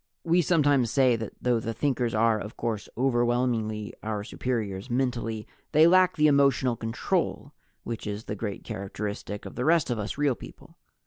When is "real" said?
10.17-10.33